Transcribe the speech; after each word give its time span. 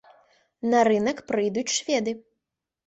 На 0.71 0.79
рынак 0.89 1.21
прыйдуць 1.31 1.75
шведы. 1.77 2.21